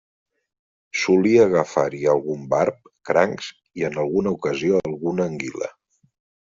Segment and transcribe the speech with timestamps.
[1.01, 2.81] Solia agafar-hi algun barb,
[3.13, 3.53] crancs,
[3.83, 5.75] i en alguna ocasió alguna anguila.